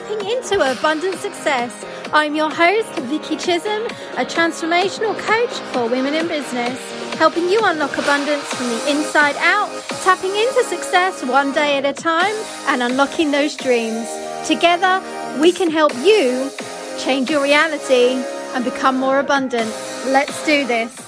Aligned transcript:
tapping 0.00 0.30
into 0.30 0.54
abundant 0.72 1.16
success. 1.16 1.84
I'm 2.12 2.34
your 2.34 2.50
host, 2.50 2.88
Vicky 3.00 3.36
Chisholm, 3.36 3.84
a 4.16 4.24
transformational 4.24 5.18
coach 5.18 5.50
for 5.72 5.88
women 5.88 6.14
in 6.14 6.26
business, 6.26 6.78
helping 7.18 7.48
you 7.48 7.60
unlock 7.62 7.92
abundance 7.98 8.44
from 8.54 8.68
the 8.68 8.90
inside 8.90 9.36
out, 9.36 9.68
tapping 10.02 10.34
into 10.34 10.64
success 10.64 11.22
one 11.24 11.52
day 11.52 11.76
at 11.76 11.84
a 11.84 11.92
time, 11.92 12.34
and 12.68 12.82
unlocking 12.82 13.30
those 13.30 13.56
dreams. 13.56 14.08
Together, 14.46 15.02
we 15.38 15.52
can 15.52 15.70
help 15.70 15.92
you 15.96 16.50
change 16.98 17.28
your 17.28 17.42
reality 17.42 18.24
and 18.54 18.64
become 18.64 18.96
more 18.96 19.18
abundant. 19.18 19.70
Let's 20.06 20.44
do 20.46 20.66
this. 20.66 20.99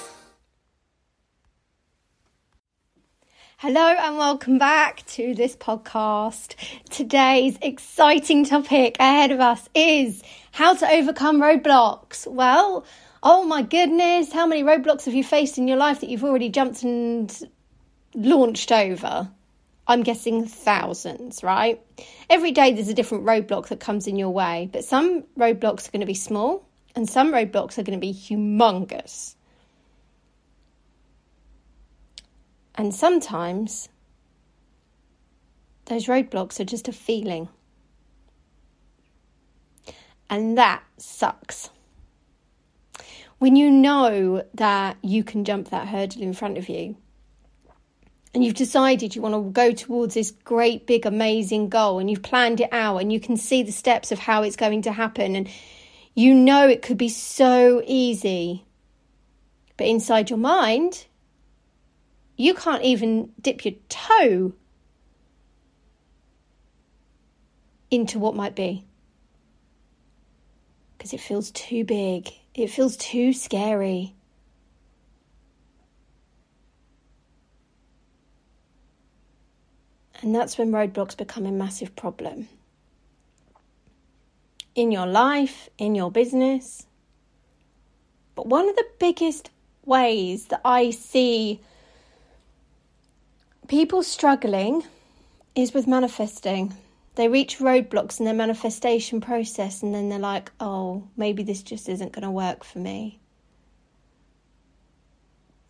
Hello 3.63 3.79
and 3.79 4.17
welcome 4.17 4.57
back 4.57 5.05
to 5.05 5.33
this 5.33 5.55
podcast. 5.55 6.55
Today's 6.89 7.57
exciting 7.61 8.43
topic 8.43 8.97
ahead 8.99 9.31
of 9.31 9.39
us 9.39 9.69
is 9.73 10.21
how 10.51 10.73
to 10.73 10.85
overcome 10.85 11.39
roadblocks. 11.39 12.27
Well, 12.27 12.83
oh 13.23 13.45
my 13.45 13.61
goodness, 13.61 14.33
how 14.33 14.45
many 14.47 14.63
roadblocks 14.63 15.05
have 15.05 15.13
you 15.13 15.23
faced 15.23 15.57
in 15.57 15.69
your 15.69 15.77
life 15.77 16.01
that 16.01 16.09
you've 16.09 16.25
already 16.25 16.49
jumped 16.49 16.83
and 16.83 17.33
launched 18.13 18.73
over? 18.73 19.31
I'm 19.87 20.03
guessing 20.03 20.45
thousands, 20.45 21.41
right? 21.41 21.81
Every 22.29 22.51
day 22.51 22.73
there's 22.73 22.89
a 22.89 22.93
different 22.93 23.23
roadblock 23.23 23.69
that 23.69 23.79
comes 23.79 24.07
in 24.07 24.17
your 24.17 24.31
way, 24.31 24.67
but 24.73 24.83
some 24.83 25.23
roadblocks 25.39 25.87
are 25.87 25.91
going 25.91 26.01
to 26.01 26.05
be 26.05 26.15
small 26.15 26.67
and 26.97 27.09
some 27.09 27.31
roadblocks 27.31 27.77
are 27.77 27.83
going 27.83 27.97
to 27.97 28.05
be 28.05 28.13
humongous. 28.13 29.35
And 32.75 32.93
sometimes 32.93 33.89
those 35.85 36.05
roadblocks 36.05 36.59
are 36.59 36.65
just 36.65 36.87
a 36.87 36.93
feeling. 36.93 37.49
And 40.29 40.57
that 40.57 40.83
sucks. 40.97 41.69
When 43.37 43.55
you 43.55 43.69
know 43.69 44.43
that 44.53 44.97
you 45.01 45.23
can 45.23 45.43
jump 45.43 45.69
that 45.69 45.87
hurdle 45.87 46.21
in 46.21 46.33
front 46.33 46.57
of 46.57 46.69
you, 46.69 46.95
and 48.33 48.43
you've 48.43 48.55
decided 48.55 49.15
you 49.15 49.21
want 49.21 49.35
to 49.35 49.51
go 49.51 49.71
towards 49.71 50.15
this 50.15 50.31
great, 50.31 50.87
big, 50.87 51.05
amazing 51.05 51.69
goal, 51.69 51.99
and 51.99 52.09
you've 52.09 52.23
planned 52.23 52.61
it 52.61 52.69
out, 52.71 52.97
and 52.97 53.13
you 53.13 53.19
can 53.19 53.37
see 53.37 53.61
the 53.61 53.71
steps 53.71 54.11
of 54.11 54.17
how 54.17 54.41
it's 54.41 54.55
going 54.55 54.81
to 54.83 54.91
happen, 54.91 55.35
and 55.35 55.49
you 56.15 56.33
know 56.33 56.67
it 56.67 56.81
could 56.81 56.97
be 56.97 57.09
so 57.09 57.83
easy. 57.85 58.65
But 59.77 59.87
inside 59.87 60.29
your 60.29 60.39
mind, 60.39 61.05
you 62.35 62.53
can't 62.53 62.83
even 62.83 63.31
dip 63.41 63.65
your 63.65 63.75
toe 63.89 64.53
into 67.91 68.17
what 68.17 68.35
might 68.35 68.55
be 68.55 68.83
because 71.03 71.13
it 71.13 71.19
feels 71.19 71.51
too 71.51 71.83
big, 71.83 72.29
it 72.55 72.67
feels 72.67 72.95
too 72.95 73.33
scary. 73.33 74.15
And 80.21 80.33
that's 80.33 80.57
when 80.57 80.71
roadblocks 80.71 81.17
become 81.17 81.45
a 81.45 81.51
massive 81.51 81.93
problem. 81.97 82.47
In 84.75 84.93
your 84.93 85.05
life, 85.05 85.67
in 85.77 85.93
your 85.93 86.09
business. 86.09 86.87
But 88.35 88.47
one 88.47 88.69
of 88.69 88.77
the 88.77 88.87
biggest 88.97 89.49
ways 89.85 90.45
that 90.45 90.61
I 90.63 90.91
see 90.91 91.59
people 93.67 94.03
struggling 94.03 94.83
is 95.55 95.73
with 95.73 95.87
manifesting. 95.87 96.73
They 97.15 97.27
reach 97.27 97.59
roadblocks 97.59 98.19
in 98.19 98.25
their 98.25 98.33
manifestation 98.33 99.21
process 99.21 99.83
and 99.83 99.93
then 99.93 100.09
they're 100.09 100.19
like, 100.19 100.51
oh, 100.59 101.07
maybe 101.15 101.43
this 101.43 101.61
just 101.61 101.87
isn't 101.87 102.11
going 102.11 102.23
to 102.23 102.31
work 102.31 102.63
for 102.63 102.79
me. 102.79 103.19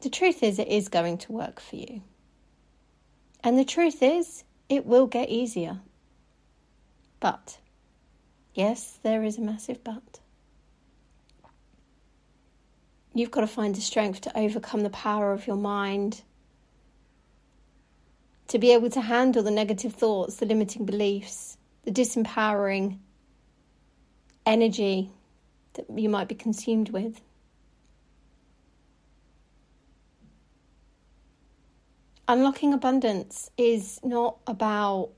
The 0.01 0.09
truth 0.09 0.43
is, 0.43 0.59
it 0.59 0.67
is 0.67 0.89
going 0.89 1.17
to 1.19 1.31
work 1.31 1.59
for 1.59 1.77
you. 1.77 2.01
And 3.43 3.57
the 3.57 3.65
truth 3.65 4.01
is, 4.01 4.43
it 4.69 4.85
will 4.85 5.07
get 5.07 5.29
easier. 5.29 5.79
But, 7.19 7.57
yes, 8.53 8.99
there 9.03 9.23
is 9.23 9.37
a 9.37 9.41
massive 9.41 9.83
but. 9.83 10.19
You've 13.13 13.31
got 13.31 13.41
to 13.41 13.47
find 13.47 13.75
the 13.75 13.81
strength 13.81 14.21
to 14.21 14.37
overcome 14.37 14.81
the 14.81 14.89
power 14.89 15.31
of 15.31 15.47
your 15.47 15.55
mind 15.55 16.21
to 18.47 18.59
be 18.59 18.71
able 18.71 18.89
to 18.89 19.01
handle 19.01 19.43
the 19.43 19.51
negative 19.51 19.93
thoughts, 19.93 20.35
the 20.35 20.45
limiting 20.45 20.85
beliefs, 20.85 21.57
the 21.85 21.91
disempowering 21.91 22.99
energy 24.45 25.11
that 25.73 25.85
you 25.95 26.09
might 26.09 26.27
be 26.27 26.35
consumed 26.35 26.89
with. 26.89 27.21
Unlocking 32.27 32.73
abundance 32.73 33.51
is 33.57 33.99
not 34.03 34.37
about 34.47 35.09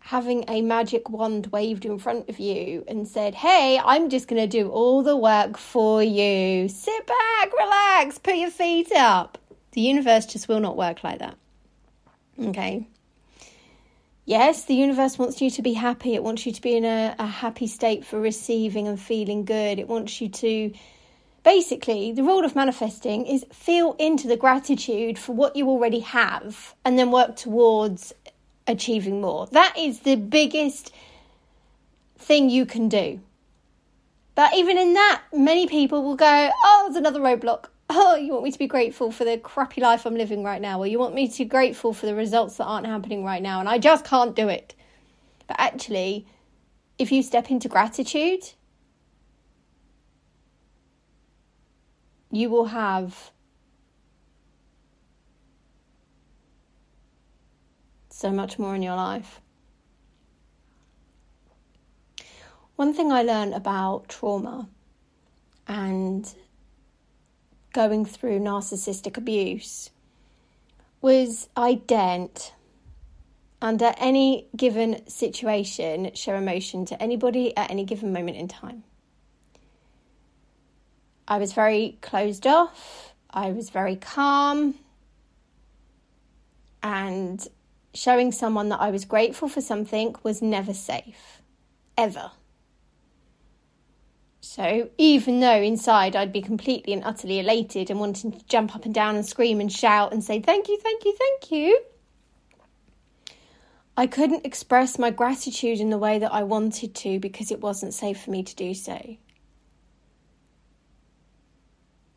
having 0.00 0.42
a 0.48 0.62
magic 0.62 1.10
wand 1.10 1.48
waved 1.48 1.84
in 1.84 1.98
front 1.98 2.30
of 2.30 2.38
you 2.38 2.82
and 2.88 3.06
said, 3.06 3.34
Hey, 3.34 3.78
I'm 3.84 4.08
just 4.08 4.26
going 4.26 4.40
to 4.40 4.48
do 4.48 4.70
all 4.70 5.02
the 5.02 5.16
work 5.16 5.58
for 5.58 6.02
you. 6.02 6.68
Sit 6.68 7.06
back, 7.06 7.52
relax, 7.52 8.18
put 8.18 8.36
your 8.36 8.50
feet 8.50 8.90
up. 8.92 9.36
The 9.72 9.82
universe 9.82 10.24
just 10.24 10.48
will 10.48 10.60
not 10.60 10.78
work 10.78 11.04
like 11.04 11.18
that. 11.18 11.36
Okay. 12.40 12.86
Yes, 14.24 14.64
the 14.66 14.74
universe 14.74 15.18
wants 15.18 15.40
you 15.40 15.50
to 15.50 15.62
be 15.62 15.72
happy. 15.72 16.14
It 16.14 16.22
wants 16.22 16.44
you 16.44 16.52
to 16.52 16.60
be 16.60 16.76
in 16.76 16.84
a, 16.84 17.16
a 17.18 17.26
happy 17.26 17.66
state 17.66 18.04
for 18.04 18.20
receiving 18.20 18.86
and 18.86 19.00
feeling 19.00 19.44
good. 19.44 19.78
It 19.78 19.88
wants 19.88 20.20
you 20.20 20.28
to 20.28 20.72
basically, 21.42 22.12
the 22.12 22.22
rule 22.22 22.44
of 22.44 22.54
manifesting 22.54 23.26
is 23.26 23.46
feel 23.52 23.96
into 23.98 24.28
the 24.28 24.36
gratitude 24.36 25.18
for 25.18 25.34
what 25.34 25.56
you 25.56 25.66
already 25.68 26.00
have 26.00 26.74
and 26.84 26.98
then 26.98 27.10
work 27.10 27.36
towards 27.36 28.12
achieving 28.66 29.22
more. 29.22 29.46
That 29.46 29.74
is 29.78 30.00
the 30.00 30.16
biggest 30.16 30.92
thing 32.18 32.50
you 32.50 32.66
can 32.66 32.90
do. 32.90 33.20
But 34.34 34.54
even 34.54 34.76
in 34.76 34.92
that, 34.92 35.22
many 35.32 35.66
people 35.66 36.04
will 36.04 36.16
go, 36.16 36.50
Oh, 36.64 36.82
there's 36.84 36.96
another 36.96 37.20
roadblock 37.20 37.68
oh, 37.90 38.16
you 38.16 38.32
want 38.32 38.44
me 38.44 38.52
to 38.52 38.58
be 38.58 38.66
grateful 38.66 39.10
for 39.10 39.24
the 39.24 39.38
crappy 39.38 39.80
life 39.80 40.04
I'm 40.06 40.16
living 40.16 40.44
right 40.44 40.60
now, 40.60 40.78
or 40.78 40.86
you 40.86 40.98
want 40.98 41.14
me 41.14 41.28
to 41.28 41.38
be 41.38 41.44
grateful 41.44 41.92
for 41.92 42.06
the 42.06 42.14
results 42.14 42.56
that 42.56 42.64
aren't 42.64 42.86
happening 42.86 43.24
right 43.24 43.42
now, 43.42 43.60
and 43.60 43.68
I 43.68 43.78
just 43.78 44.04
can't 44.04 44.36
do 44.36 44.48
it. 44.48 44.74
But 45.46 45.56
actually, 45.58 46.26
if 46.98 47.10
you 47.10 47.22
step 47.22 47.50
into 47.50 47.68
gratitude, 47.68 48.42
you 52.30 52.50
will 52.50 52.66
have 52.66 53.30
so 58.10 58.30
much 58.30 58.58
more 58.58 58.74
in 58.74 58.82
your 58.82 58.96
life. 58.96 59.40
One 62.76 62.92
thing 62.92 63.10
I 63.10 63.22
learned 63.22 63.54
about 63.54 64.08
trauma 64.08 64.68
and 65.66 66.32
going 67.78 68.04
through 68.04 68.40
narcissistic 68.40 69.16
abuse 69.16 69.90
was 71.00 71.48
I 71.56 71.74
daren't, 71.74 72.52
under 73.62 73.94
any 73.98 74.48
given 74.56 75.08
situation, 75.08 76.10
show 76.12 76.34
emotion 76.34 76.86
to 76.86 77.00
anybody 77.00 77.56
at 77.56 77.70
any 77.70 77.84
given 77.84 78.12
moment 78.12 78.36
in 78.36 78.48
time. 78.48 78.82
I 81.28 81.38
was 81.38 81.52
very 81.52 81.98
closed 82.00 82.48
off, 82.48 83.14
I 83.30 83.52
was 83.52 83.70
very 83.70 83.94
calm, 83.94 84.74
and 86.82 87.46
showing 87.94 88.32
someone 88.32 88.70
that 88.70 88.80
I 88.80 88.90
was 88.90 89.04
grateful 89.04 89.48
for 89.48 89.60
something 89.60 90.16
was 90.24 90.42
never 90.42 90.74
safe, 90.74 91.42
ever. 91.96 92.32
So, 94.40 94.88
even 94.98 95.40
though 95.40 95.60
inside 95.60 96.14
I'd 96.14 96.32
be 96.32 96.42
completely 96.42 96.92
and 96.92 97.04
utterly 97.04 97.40
elated 97.40 97.90
and 97.90 97.98
wanting 97.98 98.32
to 98.32 98.44
jump 98.46 98.74
up 98.74 98.84
and 98.84 98.94
down 98.94 99.16
and 99.16 99.26
scream 99.26 99.60
and 99.60 99.72
shout 99.72 100.12
and 100.12 100.22
say, 100.22 100.40
Thank 100.40 100.68
you, 100.68 100.78
thank 100.78 101.04
you, 101.04 101.16
thank 101.18 101.50
you, 101.50 101.82
I 103.96 104.06
couldn't 104.06 104.46
express 104.46 104.96
my 104.96 105.10
gratitude 105.10 105.80
in 105.80 105.90
the 105.90 105.98
way 105.98 106.20
that 106.20 106.32
I 106.32 106.44
wanted 106.44 106.94
to 106.94 107.18
because 107.18 107.50
it 107.50 107.60
wasn't 107.60 107.94
safe 107.94 108.22
for 108.22 108.30
me 108.30 108.44
to 108.44 108.54
do 108.54 108.72
so. 108.72 109.16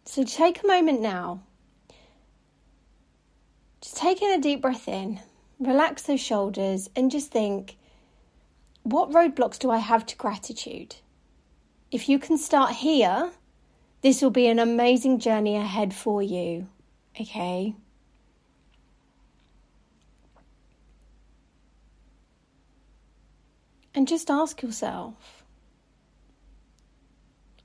So, 0.05 0.23
take 0.23 0.63
a 0.63 0.67
moment 0.67 1.01
now. 1.01 1.41
Just 3.81 3.97
take 3.97 4.21
in 4.21 4.37
a 4.37 4.39
deep 4.39 4.61
breath 4.61 4.87
in, 4.87 5.21
relax 5.59 6.03
those 6.03 6.21
shoulders, 6.21 6.87
and 6.95 7.09
just 7.09 7.31
think 7.31 7.77
what 8.83 9.09
roadblocks 9.09 9.57
do 9.57 9.71
I 9.71 9.79
have 9.79 10.05
to 10.05 10.15
gratitude? 10.15 10.97
If 11.91 12.07
you 12.07 12.17
can 12.17 12.37
start 12.37 12.71
here, 12.71 13.31
this 14.01 14.21
will 14.21 14.31
be 14.31 14.47
an 14.47 14.59
amazing 14.59 15.19
journey 15.19 15.57
ahead 15.57 15.93
for 15.93 16.23
you. 16.23 16.67
Okay. 17.19 17.75
And 23.93 24.07
just 24.07 24.31
ask 24.31 24.61
yourself 24.63 25.43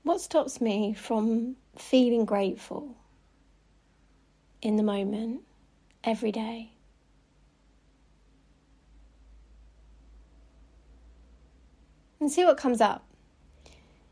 what 0.03 0.21
stops 0.21 0.59
me 0.61 0.93
from 0.93 1.55
feeling 1.77 2.25
grateful 2.25 2.95
in 4.61 4.75
the 4.75 4.83
moment 4.83 5.41
every 6.03 6.31
day? 6.31 6.71
And 12.19 12.31
see 12.31 12.43
what 12.43 12.57
comes 12.57 12.81
up. 12.81 13.06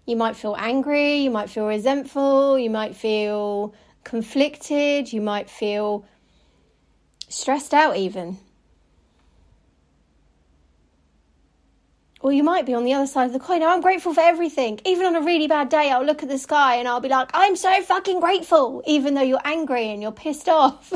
You 0.06 0.16
might 0.16 0.36
feel 0.36 0.56
angry, 0.58 1.18
you 1.18 1.32
might 1.32 1.50
feel 1.50 1.66
resentful, 1.66 2.60
you 2.60 2.70
might 2.70 2.96
feel 2.96 3.74
conflicted, 4.04 5.12
you 5.12 5.20
might 5.20 5.50
feel 5.50 6.06
stressed 7.28 7.74
out, 7.74 7.98
even. 7.98 8.38
Or 12.22 12.32
you 12.32 12.44
might 12.44 12.66
be 12.66 12.74
on 12.74 12.86
the 12.86 12.94
other 12.94 13.08
side 13.08 13.28
of 13.28 13.34
the 13.34 13.40
coin. 13.40 13.62
I'm 13.62 13.82
grateful 13.82 14.14
for 14.14 14.22
everything. 14.22 14.80
Even 14.86 15.06
on 15.06 15.16
a 15.16 15.22
really 15.22 15.48
bad 15.48 15.70
day, 15.70 15.92
I'll 15.92 16.04
look 16.04 16.24
at 16.24 16.30
the 16.30 16.40
sky 16.40 16.76
and 16.78 16.88
I'll 16.88 17.00
be 17.00 17.10
like, 17.10 17.30
I'm 17.34 17.56
so 17.56 17.82
fucking 17.82 18.20
grateful, 18.20 18.84
even 18.88 19.14
though 19.14 19.22
you're 19.22 19.42
angry 19.44 19.90
and 19.90 20.02
you're 20.02 20.12
pissed 20.12 20.50
off. 20.50 20.92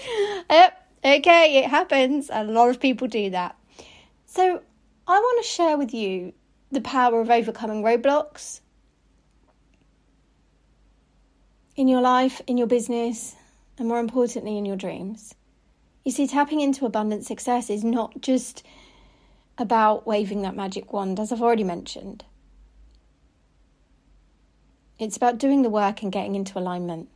yep, 0.50 0.88
okay, 1.04 1.58
it 1.58 1.66
happens. 1.68 2.30
A 2.32 2.44
lot 2.44 2.68
of 2.68 2.78
people 2.78 3.08
do 3.08 3.30
that. 3.30 3.56
So 4.26 4.62
I 5.08 5.18
want 5.18 5.44
to 5.44 5.48
share 5.48 5.76
with 5.76 5.92
you 5.92 6.34
the 6.74 6.80
power 6.80 7.20
of 7.20 7.30
overcoming 7.30 7.82
roadblocks 7.82 8.60
in 11.76 11.88
your 11.88 12.00
life, 12.00 12.40
in 12.46 12.56
your 12.56 12.66
business, 12.66 13.34
and 13.78 13.88
more 13.88 13.98
importantly, 13.98 14.56
in 14.56 14.64
your 14.64 14.76
dreams. 14.76 15.34
You 16.04 16.12
see, 16.12 16.26
tapping 16.26 16.60
into 16.60 16.86
abundant 16.86 17.24
success 17.24 17.70
is 17.70 17.82
not 17.82 18.20
just 18.20 18.64
about 19.56 20.06
waving 20.06 20.42
that 20.42 20.56
magic 20.56 20.92
wand, 20.92 21.18
as 21.18 21.32
I've 21.32 21.42
already 21.42 21.64
mentioned. 21.64 22.24
It's 24.98 25.16
about 25.16 25.38
doing 25.38 25.62
the 25.62 25.70
work 25.70 26.02
and 26.02 26.12
getting 26.12 26.34
into 26.34 26.58
alignment. 26.58 27.08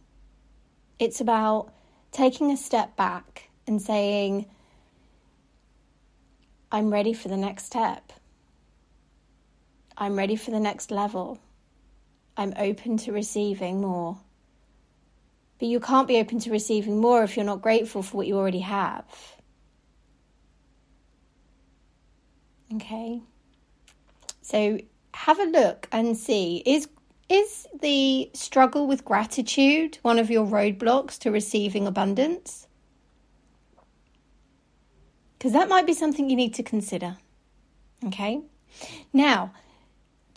It's 0.99 1.21
about 1.21 1.73
taking 2.11 2.51
a 2.51 2.57
step 2.57 2.97
back 2.97 3.51
and 3.67 3.81
saying, 3.81 4.47
I'm 6.73 6.91
ready 6.91 7.13
for 7.13 7.29
the 7.29 7.37
next 7.37 7.65
step. 7.65 8.13
I'm 9.99 10.17
ready 10.17 10.37
for 10.37 10.53
the 10.53 10.61
next 10.61 10.93
level. 10.93 11.39
I'm 12.37 12.55
open 12.57 12.97
to 12.99 13.13
receiving 13.13 13.81
more. 13.81 14.17
But 15.59 15.67
you 15.67 15.81
can't 15.81 16.07
be 16.07 16.19
open 16.19 16.39
to 16.41 16.53
receiving 16.53 17.01
more 17.01 17.25
if 17.25 17.37
you're 17.37 17.45
not 17.45 17.61
grateful 17.61 18.05
for 18.05 18.19
what 18.19 18.29
you 18.29 18.37
already 18.37 18.61
have. 18.61 19.05
Okay. 22.77 23.21
So 24.41 24.79
have 25.15 25.41
a 25.41 25.45
look 25.45 25.89
and 25.91 26.17
see 26.17 26.63
is 26.65 26.89
is 27.29 27.67
the 27.83 28.31
struggle 28.35 28.87
with 28.87 29.05
gratitude 29.05 29.99
one 30.03 30.19
of 30.19 30.31
your 30.31 30.47
roadblocks 30.47 31.19
to 31.19 31.31
receiving 31.31 31.87
abundance? 31.87 32.69
Because 35.37 35.53
that 35.53 35.69
might 35.69 35.87
be 35.87 35.93
something 35.93 36.31
you 36.31 36.37
need 36.37 36.55
to 36.55 36.63
consider. 36.63 37.17
Okay? 38.07 38.41
Now, 39.13 39.53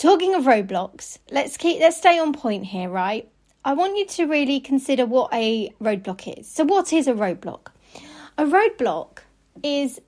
talking 0.01 0.33
of 0.33 0.45
roadblocks, 0.45 1.19
let's 1.29 1.57
keep 1.57 1.79
let's 1.79 1.97
stay 1.97 2.17
on 2.17 2.33
point 2.33 2.65
here, 2.65 2.89
right? 2.89 3.29
I 3.63 3.73
want 3.73 3.97
you 3.97 4.07
to 4.07 4.25
really 4.25 4.59
consider 4.59 5.05
what 5.05 5.31
a 5.31 5.69
roadblock 5.79 6.39
is. 6.39 6.49
So, 6.49 6.63
what 6.63 6.91
is 6.91 7.07
a 7.07 7.13
roadblock? 7.13 7.67
A 8.35 8.45
roadblock 8.45 9.19
is 9.61 10.01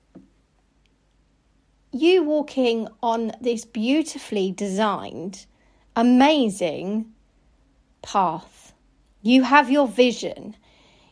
you 1.92 2.24
walking 2.24 2.88
on 3.04 3.30
this 3.40 3.64
beautifully 3.64 4.50
designed, 4.50 5.46
amazing 5.94 7.12
path. 8.02 8.72
You 9.22 9.44
have 9.44 9.70
your 9.70 9.86
vision. 9.86 10.56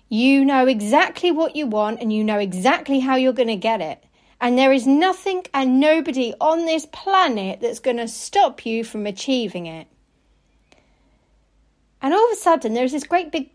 You 0.08 0.44
know 0.44 0.66
exactly 0.66 1.30
what 1.30 1.54
you 1.54 1.68
want 1.68 2.00
and 2.00 2.12
you 2.12 2.24
know 2.24 2.40
exactly 2.40 2.98
how 2.98 3.14
you're 3.14 3.32
going 3.32 3.46
to 3.48 3.56
get 3.56 3.80
it. 3.80 4.04
And 4.42 4.58
there 4.58 4.72
is 4.72 4.88
nothing 4.88 5.44
and 5.54 5.78
nobody 5.78 6.34
on 6.40 6.66
this 6.66 6.84
planet 6.86 7.60
that's 7.60 7.78
going 7.78 7.98
to 7.98 8.08
stop 8.08 8.66
you 8.66 8.82
from 8.82 9.06
achieving 9.06 9.66
it. 9.66 9.86
And 12.02 12.12
all 12.12 12.26
of 12.26 12.32
a 12.32 12.40
sudden, 12.40 12.74
there's 12.74 12.90
this 12.90 13.04
great 13.04 13.30
big 13.30 13.50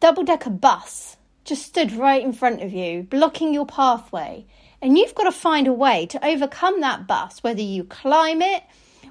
double 0.00 0.22
decker 0.22 0.50
bus 0.50 1.16
just 1.44 1.64
stood 1.64 1.92
right 1.92 2.22
in 2.22 2.34
front 2.34 2.60
of 2.60 2.74
you, 2.74 3.04
blocking 3.04 3.54
your 3.54 3.64
pathway. 3.64 4.44
And 4.82 4.98
you've 4.98 5.14
got 5.14 5.24
to 5.24 5.32
find 5.32 5.66
a 5.66 5.72
way 5.72 6.04
to 6.06 6.22
overcome 6.24 6.82
that 6.82 7.06
bus, 7.06 7.42
whether 7.42 7.62
you 7.62 7.82
climb 7.82 8.42
it, 8.42 8.64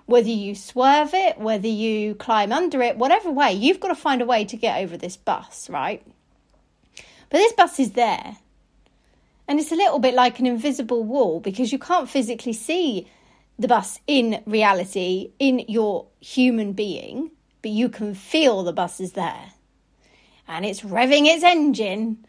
whether 0.06 0.30
you 0.30 0.54
swerve 0.54 1.16
it, 1.16 1.40
whether 1.40 1.68
you 1.68 2.14
climb 2.14 2.52
under 2.52 2.80
it, 2.84 2.98
whatever 2.98 3.32
way, 3.32 3.54
you've 3.54 3.80
got 3.80 3.88
to 3.88 3.96
find 3.96 4.22
a 4.22 4.26
way 4.26 4.46
to 4.46 4.56
get 4.56 4.78
over 4.84 4.98
this 4.98 5.18
bus, 5.18 5.68
right? 5.68 6.06
But 7.32 7.40
this 7.40 7.54
bus 7.54 7.80
is 7.80 7.94
there. 7.94 8.38
And 9.52 9.60
it's 9.60 9.74
a 9.74 9.76
little 9.76 10.00
bit 10.00 10.14
like 10.14 10.40
an 10.40 10.46
invisible 10.46 11.04
wall 11.04 11.42
because 11.42 11.74
you 11.74 11.78
can't 11.78 12.10
physically 12.10 12.54
see 12.54 13.06
the 13.60 13.68
bus 13.68 14.00
in 14.08 14.42
reality, 14.46 15.34
in 15.40 15.66
your 15.68 16.08
human 16.22 16.72
being 16.72 17.32
but 17.62 17.72
you 17.72 17.90
can 17.90 18.16
feel 18.16 18.64
the 18.64 18.72
bus 18.72 19.02
is 19.02 19.12
there. 19.12 19.54
And 20.48 20.66
it's 20.66 20.82
revving 20.82 21.28
its 21.28 21.44
engine, 21.44 22.26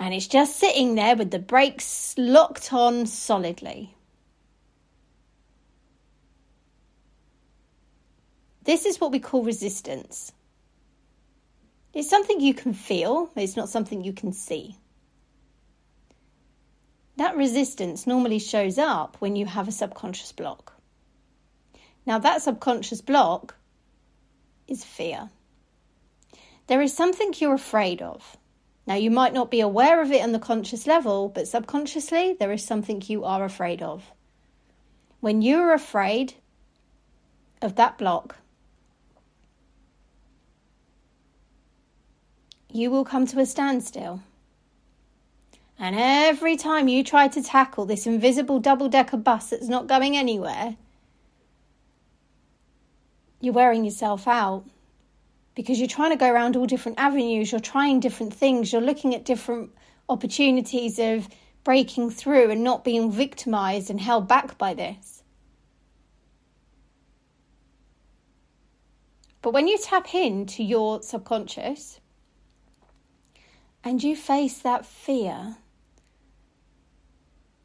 and 0.00 0.12
it's 0.12 0.26
just 0.26 0.56
sitting 0.56 0.96
there 0.96 1.14
with 1.14 1.30
the 1.30 1.38
brakes 1.38 2.14
locked 2.18 2.72
on 2.72 3.06
solidly. 3.06 3.94
This 8.64 8.84
is 8.84 9.00
what 9.00 9.12
we 9.12 9.20
call 9.20 9.44
resistance. 9.44 10.32
It's 11.94 12.10
something 12.10 12.40
you 12.40 12.52
can 12.52 12.74
feel, 12.74 13.30
it's 13.36 13.56
not 13.56 13.68
something 13.68 14.02
you 14.02 14.12
can 14.12 14.32
see. 14.32 14.76
That 17.16 17.36
resistance 17.36 18.06
normally 18.06 18.38
shows 18.38 18.78
up 18.78 19.16
when 19.20 19.36
you 19.36 19.46
have 19.46 19.68
a 19.68 19.72
subconscious 19.72 20.32
block. 20.32 20.74
Now, 22.04 22.18
that 22.18 22.42
subconscious 22.42 23.00
block 23.00 23.56
is 24.68 24.84
fear. 24.84 25.30
There 26.66 26.82
is 26.82 26.94
something 26.94 27.32
you're 27.36 27.54
afraid 27.54 28.02
of. 28.02 28.36
Now, 28.86 28.94
you 28.94 29.10
might 29.10 29.32
not 29.32 29.50
be 29.50 29.60
aware 29.60 30.00
of 30.00 30.12
it 30.12 30.22
on 30.22 30.32
the 30.32 30.38
conscious 30.38 30.86
level, 30.86 31.28
but 31.28 31.48
subconsciously, 31.48 32.36
there 32.38 32.52
is 32.52 32.64
something 32.64 33.02
you 33.06 33.24
are 33.24 33.44
afraid 33.44 33.82
of. 33.82 34.12
When 35.20 35.42
you 35.42 35.58
are 35.58 35.72
afraid 35.72 36.34
of 37.62 37.74
that 37.76 37.98
block, 37.98 38.36
you 42.70 42.90
will 42.90 43.04
come 43.04 43.26
to 43.26 43.40
a 43.40 43.46
standstill. 43.46 44.22
And 45.78 45.94
every 45.98 46.56
time 46.56 46.88
you 46.88 47.04
try 47.04 47.28
to 47.28 47.42
tackle 47.42 47.84
this 47.84 48.06
invisible 48.06 48.60
double 48.60 48.88
decker 48.88 49.18
bus 49.18 49.50
that's 49.50 49.68
not 49.68 49.86
going 49.86 50.16
anywhere, 50.16 50.76
you're 53.40 53.52
wearing 53.52 53.84
yourself 53.84 54.26
out 54.26 54.64
because 55.54 55.78
you're 55.78 55.88
trying 55.88 56.10
to 56.10 56.16
go 56.16 56.30
around 56.30 56.56
all 56.56 56.66
different 56.66 56.98
avenues, 56.98 57.52
you're 57.52 57.60
trying 57.60 58.00
different 58.00 58.32
things, 58.32 58.72
you're 58.72 58.82
looking 58.82 59.14
at 59.14 59.24
different 59.24 59.70
opportunities 60.08 60.98
of 60.98 61.28
breaking 61.64 62.10
through 62.10 62.50
and 62.50 62.62
not 62.62 62.84
being 62.84 63.10
victimized 63.10 63.90
and 63.90 64.00
held 64.00 64.28
back 64.28 64.56
by 64.56 64.72
this. 64.72 65.22
But 69.42 69.52
when 69.52 69.68
you 69.68 69.78
tap 69.78 70.14
into 70.14 70.62
your 70.62 71.02
subconscious 71.02 72.00
and 73.84 74.02
you 74.02 74.16
face 74.16 74.58
that 74.58 74.84
fear, 74.84 75.56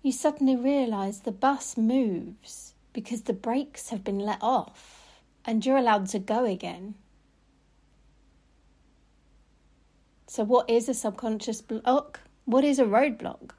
you 0.02 0.12
suddenly 0.12 0.56
realize 0.56 1.22
the 1.22 1.32
bus 1.32 1.78
moves 1.78 2.74
because 2.94 3.24
the 3.24 3.34
brakes 3.34 3.90
have 3.90 4.04
been 4.04 4.20
let 4.20 4.40
off 4.42 5.22
and 5.46 5.66
you're 5.66 5.78
allowed 5.78 6.08
to 6.08 6.20
go 6.20 6.46
again. 6.46 6.96
So, 10.28 10.44
what 10.44 10.70
is 10.70 10.88
a 10.88 10.94
subconscious 10.94 11.62
block? 11.62 12.22
What 12.46 12.64
is 12.64 12.80
a 12.80 12.86
roadblock? 12.86 13.52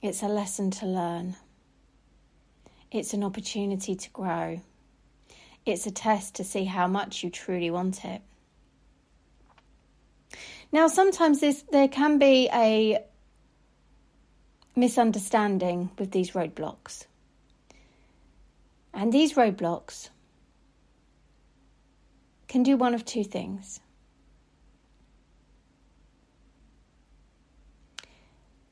It's 0.00 0.22
a 0.22 0.28
lesson 0.28 0.70
to 0.72 0.86
learn. 0.86 1.36
It's 2.90 3.14
an 3.14 3.24
opportunity 3.24 3.94
to 3.94 4.10
grow. 4.10 4.60
It's 5.66 5.86
a 5.86 5.90
test 5.90 6.34
to 6.36 6.44
see 6.44 6.64
how 6.64 6.86
much 6.86 7.22
you 7.22 7.30
truly 7.30 7.70
want 7.70 8.04
it. 8.04 8.22
Now, 10.74 10.88
sometimes 10.88 11.38
there 11.70 11.86
can 11.86 12.18
be 12.18 12.48
a 12.52 12.98
misunderstanding 14.74 15.92
with 15.96 16.10
these 16.10 16.32
roadblocks. 16.32 17.06
And 18.92 19.12
these 19.12 19.34
roadblocks 19.34 20.08
can 22.48 22.64
do 22.64 22.76
one 22.76 22.92
of 22.92 23.04
two 23.04 23.22
things. 23.22 23.78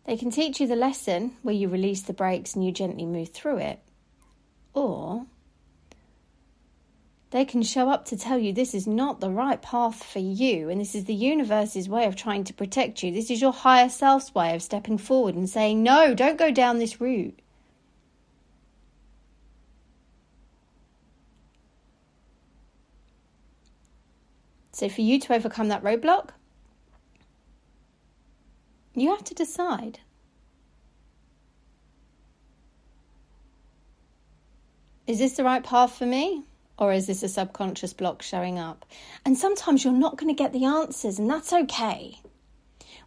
They 0.05 0.17
can 0.17 0.33
teach 0.33 0.61
you 0.61 0.67
the 0.67 0.75
lesson 0.75 1.37
where 1.43 1.55
you 1.55 1.69
release 1.69 2.03
the 2.03 2.13
brakes 2.13 2.57
and 2.57 2.67
you 2.67 2.73
gently 2.73 3.07
move 3.07 3.29
through 3.29 3.59
it. 3.59 3.79
Or 4.75 5.27
they 7.33 7.47
can 7.47 7.63
show 7.63 7.89
up 7.89 8.05
to 8.05 8.17
tell 8.17 8.39
you 8.39 8.53
this 8.53 8.75
is 8.75 8.87
not 8.87 9.21
the 9.21 9.31
right 9.31 9.61
path 9.63 10.05
for 10.05 10.19
you 10.19 10.69
and 10.69 10.79
this 10.79 10.95
is 10.95 11.07
the 11.07 11.15
universe's 11.15 11.89
way 11.89 12.05
of 12.05 12.15
trying 12.15 12.45
to 12.45 12.53
protect 12.53 13.03
you. 13.03 13.11
This 13.11 13.31
is 13.31 13.41
your 13.41 13.55
higher 13.55 13.89
self's 13.89 14.35
way 14.35 14.55
of 14.55 14.63
stepping 14.63 14.99
forward 14.99 15.35
and 15.35 15.49
saying, 15.49 15.83
no, 15.83 16.15
don't 16.15 16.39
go 16.39 16.51
down 16.51 16.79
this 16.79 17.01
route. 17.01 17.39
So, 24.73 24.91
for 24.91 25.01
you 25.01 25.19
to 25.21 25.35
overcome 25.35 25.69
that 25.69 25.83
roadblock, 25.83 26.31
you 28.95 29.09
have 29.11 29.25
to 29.25 29.35
decide. 29.35 30.01
Is 35.07 35.19
this 35.19 35.35
the 35.35 35.45
right 35.45 35.63
path 35.63 35.97
for 35.97 36.07
me? 36.07 36.45
Or 36.79 36.93
is 36.93 37.07
this 37.07 37.23
a 37.23 37.29
subconscious 37.29 37.93
block 37.93 38.23
showing 38.23 38.59
up? 38.59 38.87
And 39.25 39.37
sometimes 39.37 39.85
you're 39.85 39.93
not 39.93 40.17
going 40.17 40.35
to 40.35 40.43
get 40.43 40.53
the 40.53 40.65
answers, 40.65 41.19
and 41.19 41.29
that's 41.29 41.53
okay. 41.53 42.19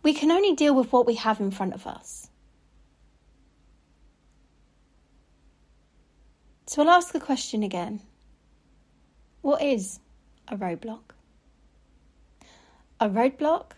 We 0.04 0.14
can 0.14 0.32
only 0.32 0.54
deal 0.54 0.76
with 0.76 0.92
what 0.92 1.08
we 1.08 1.16
have 1.16 1.40
in 1.40 1.52
front 1.52 1.74
of 1.74 1.88
us. 1.88 2.30
So 6.68 6.82
I'll 6.82 6.90
ask 6.90 7.14
the 7.14 7.20
question 7.20 7.64
again 7.64 8.02
What 9.42 9.62
is 9.62 10.00
a 10.48 10.56
roadblock? 10.56 11.12
A 13.00 13.10
roadblock 13.10 13.72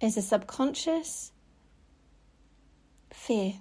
is 0.00 0.16
a 0.16 0.22
subconscious 0.22 1.32
fear 3.12 3.54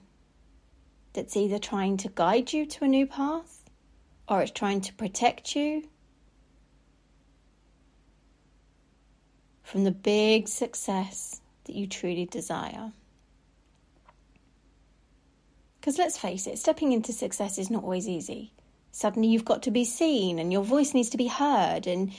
that's 1.13 1.37
either 1.37 1.59
trying 1.59 1.97
to 1.97 2.09
guide 2.09 2.51
you 2.51 2.65
to 2.65 2.83
a 2.83 2.87
new 2.87 3.07
path 3.07 3.64
or 4.27 4.41
it's 4.41 4.51
trying 4.51 4.81
to 4.81 4.93
protect 4.93 5.55
you 5.55 5.87
from 9.63 9.83
the 9.83 9.91
big 9.91 10.47
success 10.47 11.41
that 11.65 11.75
you 11.75 11.87
truly 11.87 12.25
desire. 12.25 12.91
Because 15.79 15.97
let's 15.97 16.17
face 16.17 16.47
it, 16.47 16.57
stepping 16.57 16.93
into 16.93 17.13
success 17.13 17.57
is 17.57 17.69
not 17.69 17.83
always 17.83 18.07
easy. 18.07 18.51
Suddenly 18.91 19.27
you've 19.27 19.45
got 19.45 19.63
to 19.63 19.71
be 19.71 19.85
seen 19.85 20.39
and 20.39 20.51
your 20.51 20.63
voice 20.63 20.93
needs 20.93 21.09
to 21.09 21.17
be 21.17 21.27
heard 21.27 21.85
and 21.85 22.11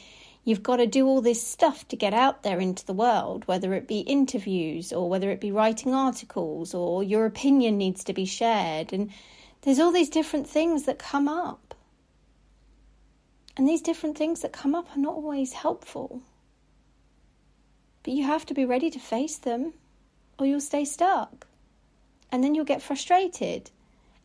you've 0.44 0.62
got 0.62 0.76
to 0.76 0.86
do 0.86 1.06
all 1.06 1.20
this 1.20 1.44
stuff 1.44 1.88
to 1.88 1.96
get 1.96 2.14
out 2.14 2.42
there 2.44 2.60
into 2.60 2.86
the 2.86 2.92
world, 2.92 3.42
whether 3.48 3.74
it 3.74 3.88
be 3.88 4.00
interviews 4.00 4.92
or 4.92 5.08
whether 5.08 5.30
it 5.30 5.40
be 5.40 5.50
writing 5.50 5.92
articles 5.92 6.74
or 6.74 7.02
your 7.02 7.26
opinion 7.26 7.76
needs 7.76 8.04
to 8.04 8.12
be 8.12 8.24
shared. 8.24 8.92
And 8.92 9.10
there's 9.62 9.80
all 9.80 9.90
these 9.90 10.10
different 10.10 10.48
things 10.48 10.84
that 10.84 10.98
come 11.00 11.26
up. 11.26 11.65
And 13.56 13.66
these 13.66 13.80
different 13.80 14.18
things 14.18 14.40
that 14.40 14.52
come 14.52 14.74
up 14.74 14.94
are 14.94 15.00
not 15.00 15.14
always 15.14 15.54
helpful. 15.54 16.20
But 18.02 18.12
you 18.12 18.24
have 18.24 18.44
to 18.46 18.54
be 18.54 18.64
ready 18.64 18.90
to 18.90 18.98
face 18.98 19.36
them 19.36 19.72
or 20.38 20.46
you'll 20.46 20.60
stay 20.60 20.84
stuck. 20.84 21.46
And 22.30 22.44
then 22.44 22.54
you'll 22.54 22.64
get 22.64 22.82
frustrated. 22.82 23.70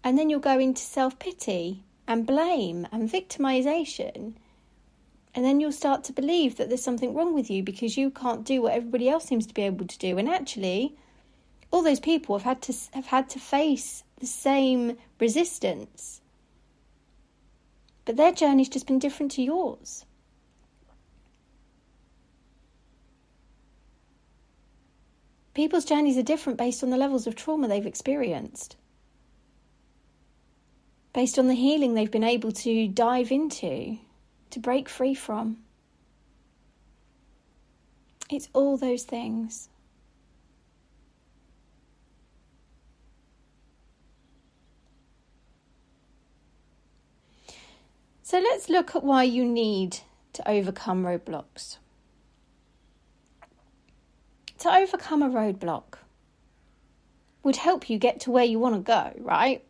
And 0.03 0.17
then 0.17 0.29
you'll 0.29 0.39
go 0.39 0.59
into 0.59 0.81
self 0.81 1.17
pity 1.17 1.83
and 2.07 2.27
blame 2.27 2.87
and 2.91 3.09
victimization. 3.09 4.33
And 5.33 5.45
then 5.45 5.61
you'll 5.61 5.71
start 5.71 6.03
to 6.05 6.13
believe 6.13 6.57
that 6.57 6.67
there's 6.67 6.83
something 6.83 7.13
wrong 7.13 7.33
with 7.33 7.49
you 7.49 7.63
because 7.63 7.97
you 7.97 8.09
can't 8.09 8.43
do 8.43 8.61
what 8.61 8.73
everybody 8.73 9.07
else 9.07 9.25
seems 9.25 9.47
to 9.47 9.53
be 9.53 9.61
able 9.61 9.87
to 9.87 9.97
do. 9.97 10.17
And 10.17 10.27
actually, 10.27 10.95
all 11.71 11.83
those 11.83 12.01
people 12.01 12.37
have 12.37 12.43
had 12.43 12.61
to 12.63 12.73
have 12.93 13.05
had 13.05 13.29
to 13.29 13.39
face 13.39 14.03
the 14.19 14.27
same 14.27 14.97
resistance 15.19 16.20
but 18.05 18.17
their 18.17 18.31
journey's 18.31 18.69
just 18.69 18.87
been 18.87 18.99
different 18.99 19.31
to 19.33 19.43
yours. 19.43 20.05
People's 25.53 25.85
journeys 25.85 26.17
are 26.17 26.23
different 26.23 26.57
based 26.57 26.81
on 26.81 26.89
the 26.89 26.97
levels 26.97 27.27
of 27.27 27.35
trauma 27.35 27.67
they've 27.67 27.85
experienced, 27.85 28.77
based 31.13 31.37
on 31.37 31.47
the 31.47 31.53
healing 31.53 31.93
they've 31.93 32.09
been 32.09 32.23
able 32.23 32.51
to 32.53 32.87
dive 32.87 33.31
into, 33.31 33.97
to 34.49 34.59
break 34.59 34.87
free 34.87 35.13
from. 35.13 35.57
It's 38.29 38.47
all 38.53 38.77
those 38.77 39.03
things. 39.03 39.67
So 48.31 48.39
let's 48.39 48.69
look 48.69 48.95
at 48.95 49.03
why 49.03 49.23
you 49.23 49.43
need 49.43 49.97
to 50.31 50.49
overcome 50.49 51.03
roadblocks. 51.03 51.79
To 54.59 54.73
overcome 54.73 55.21
a 55.21 55.29
roadblock 55.29 55.95
would 57.43 57.57
help 57.57 57.89
you 57.89 57.97
get 57.97 58.21
to 58.21 58.31
where 58.31 58.45
you 58.45 58.57
want 58.57 58.75
to 58.75 58.79
go, 58.79 59.11
right? 59.19 59.61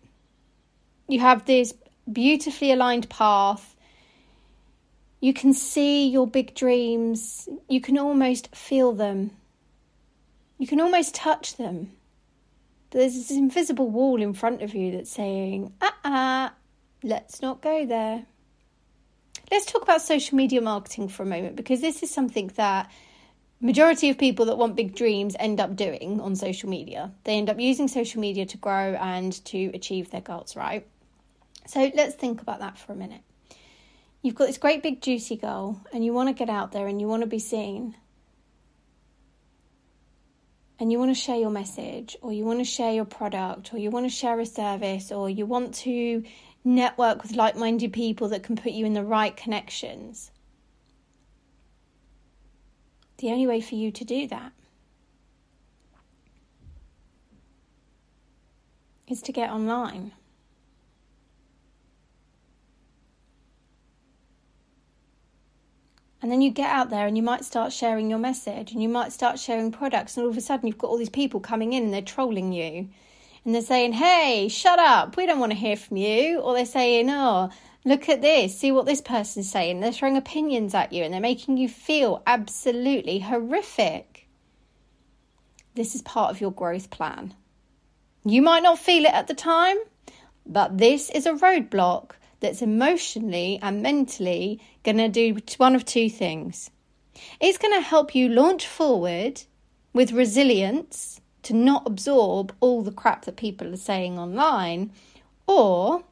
You 1.08 1.22
have 1.22 1.46
this 1.46 1.74
beautifully 2.13 2.72
aligned 2.72 3.10
path. 3.10 3.75
You 5.22 5.34
can 5.34 5.56
see 5.56 6.08
your 6.08 6.27
big 6.27 6.53
dreams. 6.53 7.50
You 7.68 7.82
can 7.82 7.98
almost 7.98 8.56
feel 8.56 8.91
them. 8.94 9.32
You 10.60 10.68
can 10.68 10.80
almost 10.80 11.15
touch 11.15 11.58
them. 11.58 11.94
There's 12.91 13.15
this 13.15 13.32
invisible 13.32 13.89
wall 13.89 14.22
in 14.22 14.36
front 14.36 14.62
of 14.62 14.75
you 14.75 14.91
that's 14.91 15.10
saying, 15.10 15.74
ah, 15.82 15.98
ah, 16.06 16.53
let's 17.01 17.41
not 17.41 17.62
go 17.62 17.88
there. 17.88 18.27
Let's 19.51 19.65
talk 19.65 19.81
about 19.84 20.01
social 20.01 20.38
media 20.38 20.62
marketing 20.62 21.10
for 21.10 21.24
a 21.24 21.25
moment 21.25 21.58
because 21.58 21.81
this 21.81 22.01
is 22.03 22.10
something 22.10 22.51
that 22.55 22.89
majority 23.60 24.10
of 24.10 24.17
people 24.17 24.46
that 24.46 24.58
want 24.58 24.77
big 24.77 24.96
dreams 24.96 25.36
end 25.38 25.60
up 25.60 25.75
doing 25.75 26.22
on 26.22 26.38
social 26.38 26.70
media. 26.70 27.12
They 27.25 27.34
end 27.38 27.50
up 27.50 27.60
using 27.60 27.89
social 27.89 28.22
media 28.22 28.46
to 28.46 28.58
grow 28.58 28.93
and 28.93 29.34
to 29.46 29.72
achieve 29.74 30.10
their 30.10 30.22
goals, 30.22 30.55
right? 30.55 30.88
So 31.67 31.91
let's 31.93 32.15
think 32.15 32.41
about 32.41 32.60
that 32.60 32.77
for 32.77 32.93
a 32.93 32.96
minute. 32.96 33.22
You've 34.22 34.36
got 34.36 34.48
this 34.48 34.58
great 34.58 34.81
big 34.81 35.01
juicy 35.01 35.36
goal 35.36 35.81
and 35.91 36.05
you 36.05 36.13
want 36.13 36.29
to 36.29 36.34
get 36.34 36.50
out 36.50 36.72
there 36.72 36.88
and 36.88 37.01
you 37.01 37.08
want 37.08 37.24
to 37.24 37.27
be 37.27 37.39
seen. 37.39 37.96
And 40.79 40.91
you 40.91 40.98
want 40.98 41.12
to 41.12 41.22
share 41.22 41.38
your 41.38 41.51
message, 41.51 42.17
or 42.24 42.34
you 42.34 42.43
want 42.43 42.58
to 42.58 42.65
share 42.65 42.91
your 42.91 43.05
product, 43.05 43.72
or 43.72 43.77
you 43.77 43.91
want 43.91 44.08
to 44.08 44.10
share 44.10 44.39
a 44.39 44.48
service, 44.48 45.12
or 45.12 45.29
you 45.29 45.46
want 45.46 45.75
to 45.75 46.24
network 46.63 47.24
with 47.24 47.36
like 47.36 47.56
minded 47.56 47.91
people 47.91 48.30
that 48.30 48.44
can 48.44 48.56
put 48.56 48.72
you 48.72 48.86
in 48.86 48.94
the 48.94 49.03
right 49.03 49.36
connections. 49.36 50.32
The 53.18 53.30
only 53.30 53.48
way 53.48 53.62
for 53.62 53.75
you 53.75 53.91
to 53.91 54.03
do 54.03 54.27
that 54.27 54.51
is 59.08 59.22
to 59.24 59.32
get 59.32 59.50
online. 59.51 60.13
And 66.22 66.32
then 66.32 66.41
you 66.41 66.51
get 66.51 66.70
out 66.70 66.91
there 66.91 67.08
and 67.08 67.18
you 67.18 67.24
might 67.24 67.44
start 67.44 67.74
sharing 67.74 68.10
your 68.10 68.20
message 68.20 68.72
and 68.72 68.82
you 68.82 68.88
might 68.88 69.12
start 69.12 69.39
sharing 69.39 69.72
products, 69.72 70.15
and 70.15 70.24
all 70.24 70.30
of 70.30 70.38
a 70.38 70.41
sudden 70.41 70.68
you've 70.68 70.77
got 70.77 70.88
all 70.88 70.98
these 70.98 71.10
people 71.10 71.39
coming 71.39 71.74
in 71.74 71.84
and 71.84 71.94
they're 71.94 72.01
trolling 72.01 72.53
you 72.53 72.89
and 73.43 73.55
they're 73.55 73.62
saying, 73.62 73.93
hey, 73.93 74.48
shut 74.50 74.77
up, 74.77 75.17
we 75.17 75.25
don't 75.25 75.39
want 75.39 75.51
to 75.51 75.57
hear 75.57 75.75
from 75.75 75.98
you. 75.98 76.39
Or 76.39 76.53
they're 76.53 76.65
saying, 76.65 77.10
oh, 77.10 77.50
look 77.83 78.07
at 78.07 78.21
this, 78.21 78.57
see 78.57 78.71
what 78.71 78.86
this 78.86 79.01
person's 79.01 79.50
saying. 79.50 79.79
They're 79.79 79.91
throwing 79.91 80.17
opinions 80.17 80.75
at 80.75 80.93
you 80.93 81.03
and 81.03 81.13
they're 81.13 81.21
making 81.21 81.57
you 81.57 81.67
feel 81.67 82.21
absolutely 82.27 83.19
horrific. 83.19 84.27
This 85.74 85.95
is 85.95 86.01
part 86.01 86.31
of 86.31 86.41
your 86.41 86.51
growth 86.51 86.89
plan. 86.89 87.33
You 88.24 88.41
might 88.41 88.63
not 88.63 88.77
feel 88.77 89.05
it 89.05 89.13
at 89.13 89.27
the 89.27 89.33
time, 89.33 89.77
but 90.45 90.77
this 90.77 91.10
is 91.10 91.25
a 91.25 91.33
roadblock 91.33 92.12
that's 92.41 92.62
emotionally 92.62 93.57
and 93.62 93.81
mentally 93.81 94.60
going 94.83 94.98
to 94.98 95.07
do 95.07 95.38
one 95.57 95.75
of 95.75 95.86
two 95.86 96.10
things. 96.10 96.69
It's 97.39 97.57
going 97.57 97.74
to 97.74 97.81
help 97.81 98.13
you 98.13 98.29
launch 98.29 98.67
forward 98.67 99.41
with 99.93 100.12
resilience 100.12 101.20
to 101.43 101.53
not 101.53 101.83
absorb 101.86 102.53
all 102.60 102.81
the 102.83 102.91
crap 102.91 103.25
that 103.25 103.36
people 103.36 103.74
are 103.74 103.77
saying 103.77 104.19
online, 104.19 104.91
or 105.48 106.03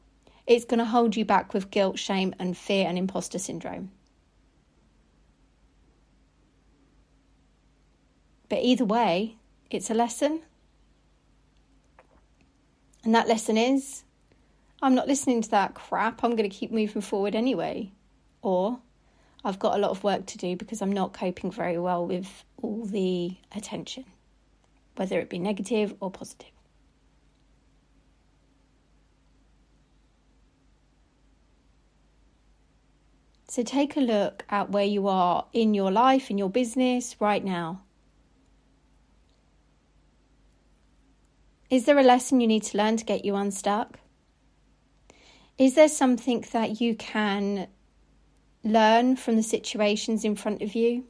it's 0.46 0.64
going 0.64 0.78
to 0.78 0.84
hold 0.84 1.16
you 1.16 1.24
back 1.24 1.54
with 1.54 1.70
guilt, 1.70 1.98
shame, 1.98 2.34
and 2.38 2.56
fear 2.56 2.88
and 2.88 2.98
imposter 2.98 3.38
syndrome. 3.38 3.90
But 8.48 8.58
either 8.62 8.84
way, 8.84 9.36
it's 9.70 9.90
a 9.90 9.94
lesson. 9.94 10.40
And 13.04 13.14
that 13.14 13.28
lesson 13.28 13.56
is 13.56 14.02
I'm 14.82 14.94
not 14.94 15.06
listening 15.06 15.40
to 15.42 15.50
that 15.50 15.74
crap. 15.74 16.24
I'm 16.24 16.34
going 16.36 16.48
to 16.48 16.54
keep 16.54 16.72
moving 16.72 17.00
forward 17.00 17.36
anyway. 17.36 17.92
Or 18.42 18.80
I've 19.44 19.58
got 19.58 19.76
a 19.76 19.78
lot 19.78 19.92
of 19.92 20.02
work 20.02 20.26
to 20.26 20.38
do 20.38 20.56
because 20.56 20.82
I'm 20.82 20.92
not 20.92 21.12
coping 21.12 21.52
very 21.52 21.78
well 21.78 22.04
with 22.04 22.44
all 22.60 22.84
the 22.84 23.36
attention 23.54 24.04
whether 25.00 25.18
it 25.18 25.30
be 25.30 25.38
negative 25.38 25.94
or 25.98 26.10
positive. 26.10 26.50
So 33.48 33.62
take 33.62 33.96
a 33.96 34.00
look 34.00 34.44
at 34.50 34.68
where 34.68 34.84
you 34.84 35.08
are 35.08 35.46
in 35.54 35.72
your 35.72 35.90
life, 35.90 36.30
in 36.30 36.36
your 36.36 36.50
business 36.50 37.16
right 37.18 37.42
now. 37.42 37.80
Is 41.70 41.86
there 41.86 41.98
a 41.98 42.02
lesson 42.02 42.42
you 42.42 42.46
need 42.46 42.64
to 42.64 42.76
learn 42.76 42.98
to 42.98 43.04
get 43.06 43.24
you 43.24 43.36
unstuck? 43.36 44.00
Is 45.56 45.76
there 45.76 45.88
something 45.88 46.44
that 46.52 46.82
you 46.82 46.94
can 46.94 47.68
learn 48.62 49.16
from 49.16 49.36
the 49.36 49.42
situations 49.42 50.26
in 50.26 50.36
front 50.36 50.60
of 50.60 50.74
you? 50.74 51.06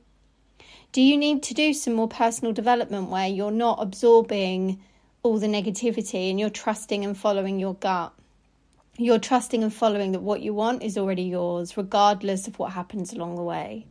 Do 0.92 1.00
you 1.00 1.16
need 1.16 1.44
to 1.44 1.54
do 1.54 1.72
some 1.72 1.94
more 1.94 2.08
personal 2.08 2.52
development 2.52 3.10
where 3.10 3.28
you're 3.28 3.52
not 3.52 3.80
absorbing 3.80 4.80
all 5.22 5.38
the 5.38 5.46
negativity 5.46 6.30
and 6.30 6.40
you're 6.40 6.50
trusting 6.50 7.04
and 7.04 7.16
following 7.16 7.60
your 7.60 7.74
gut? 7.74 8.12
You're 8.96 9.20
trusting 9.20 9.62
and 9.62 9.72
following 9.72 10.10
that 10.12 10.22
what 10.22 10.40
you 10.40 10.52
want 10.52 10.82
is 10.82 10.98
already 10.98 11.22
yours, 11.22 11.76
regardless 11.76 12.48
of 12.48 12.58
what 12.58 12.72
happens 12.72 13.12
along 13.12 13.36
the 13.36 13.42
way. 13.42 13.86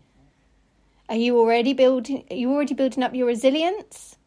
Are 1.07 1.15
you 1.15 1.39
already 1.39 1.71
building 1.73 2.25
are 2.29 2.35
you 2.35 2.51
already 2.51 2.73
building 2.73 3.01
up 3.01 3.15
your 3.15 3.27
resilience? 3.27 4.17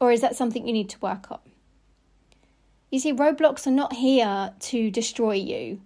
Or 0.00 0.12
is 0.12 0.20
that 0.20 0.36
something 0.36 0.66
you 0.66 0.72
need 0.72 0.90
to 0.90 1.00
work 1.00 1.30
on? 1.30 1.40
You 2.90 3.00
see, 3.00 3.12
roadblocks 3.12 3.66
are 3.66 3.72
not 3.72 3.94
here 3.94 4.52
to 4.60 4.90
destroy 4.92 5.34
you. 5.34 5.80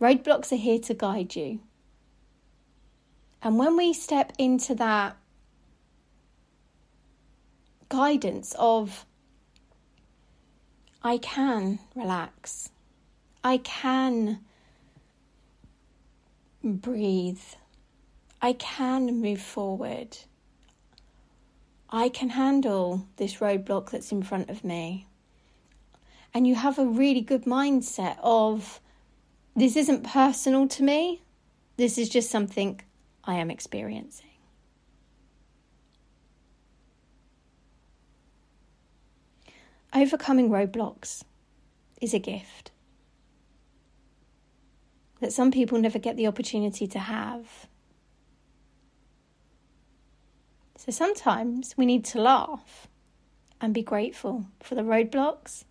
Roadblocks 0.00 0.52
are 0.52 0.56
here 0.56 0.80
to 0.80 0.94
guide 0.94 1.34
you. 1.34 1.60
And 3.42 3.58
when 3.58 3.76
we 3.76 3.92
step 3.92 4.32
into 4.38 4.74
that 4.74 5.16
guidance 7.92 8.54
of, 8.58 9.04
I 11.02 11.18
can 11.18 11.78
relax, 11.94 12.70
I 13.44 13.58
can 13.58 14.40
breathe. 16.64 17.40
I 18.40 18.54
can 18.54 19.20
move 19.20 19.40
forward. 19.40 20.18
I 21.90 22.08
can 22.08 22.30
handle 22.30 23.06
this 23.16 23.36
roadblock 23.36 23.90
that's 23.90 24.10
in 24.10 24.22
front 24.22 24.48
of 24.50 24.64
me. 24.64 25.06
And 26.34 26.46
you 26.46 26.54
have 26.54 26.78
a 26.78 26.86
really 26.86 27.20
good 27.20 27.44
mindset 27.44 28.16
of 28.22 28.80
this 29.54 29.76
isn't 29.76 30.02
personal 30.02 30.66
to 30.68 30.82
me, 30.82 31.22
this 31.76 31.98
is 31.98 32.08
just 32.08 32.30
something 32.30 32.80
I 33.22 33.34
am 33.34 33.50
experiencing. 33.50 34.31
Overcoming 39.94 40.48
roadblocks 40.48 41.22
is 42.00 42.14
a 42.14 42.18
gift 42.18 42.70
that 45.20 45.32
some 45.32 45.50
people 45.50 45.78
never 45.78 45.98
get 45.98 46.16
the 46.16 46.26
opportunity 46.26 46.86
to 46.86 46.98
have. 46.98 47.68
So 50.76 50.90
sometimes 50.90 51.74
we 51.76 51.86
need 51.86 52.04
to 52.06 52.20
laugh 52.20 52.88
and 53.60 53.72
be 53.72 53.82
grateful 53.82 54.46
for 54.60 54.74
the 54.74 54.82
roadblocks 54.82 55.64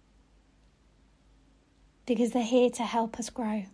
because 2.05 2.31
they're 2.31 2.43
here 2.43 2.69
to 2.69 2.83
help 2.83 3.19
us 3.19 3.29
grow. 3.29 3.65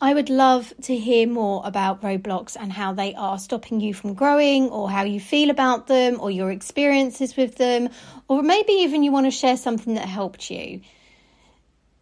I 0.00 0.14
would 0.14 0.28
love 0.28 0.74
to 0.82 0.96
hear 0.96 1.26
more 1.26 1.62
about 1.64 2.02
roadblocks 2.02 2.56
and 2.58 2.72
how 2.72 2.92
they 2.92 3.14
are 3.14 3.38
stopping 3.38 3.80
you 3.80 3.94
from 3.94 4.14
growing, 4.14 4.68
or 4.70 4.90
how 4.90 5.04
you 5.04 5.20
feel 5.20 5.50
about 5.50 5.86
them, 5.86 6.18
or 6.20 6.30
your 6.30 6.50
experiences 6.50 7.36
with 7.36 7.56
them, 7.56 7.88
or 8.28 8.42
maybe 8.42 8.72
even 8.72 9.02
you 9.02 9.12
want 9.12 9.26
to 9.26 9.30
share 9.30 9.56
something 9.56 9.94
that 9.94 10.08
helped 10.08 10.50
you. 10.50 10.80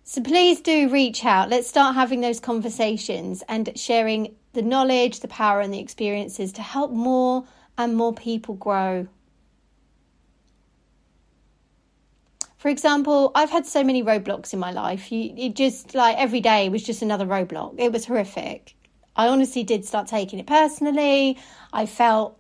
So 0.05 0.21
please 0.23 0.61
do 0.61 0.89
reach 0.91 1.25
out. 1.25 1.49
Let's 1.49 1.69
start 1.69 1.95
having 1.95 2.21
those 2.21 2.41
conversations 2.41 3.43
and 3.49 3.73
sharing 3.79 4.35
the 4.53 4.63
knowledge, 4.63 5.21
the 5.21 5.29
power, 5.29 5.61
and 5.61 5.73
the 5.73 5.81
experiences 5.81 6.53
to 6.53 6.63
help 6.63 6.91
more 6.91 7.45
and 7.79 7.97
more 7.97 8.13
people 8.13 8.55
grow. 8.55 9.09
For 12.65 12.71
example, 12.71 13.31
I've 13.35 13.51
had 13.51 13.67
so 13.67 13.85
many 13.85 14.03
roadblocks 14.03 14.55
in 14.55 14.59
my 14.59 14.71
life. 14.71 15.13
You, 15.13 15.35
it 15.37 15.55
just 15.55 15.95
like 15.95 16.17
every 16.17 16.41
day 16.41 16.71
was 16.71 16.83
just 16.83 17.03
another 17.03 17.27
roadblock. 17.27 17.75
It 17.77 17.93
was 17.93 18.07
horrific. 18.07 18.75
I 19.15 19.29
honestly 19.29 19.65
did 19.65 19.85
start 19.85 20.07
taking 20.07 20.39
it 20.39 20.47
personally. 20.47 21.37
I 21.75 21.85
felt 21.85 22.39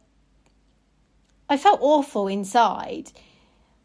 I 1.50 1.58
felt 1.58 1.80
awful 1.82 2.26
inside 2.26 3.12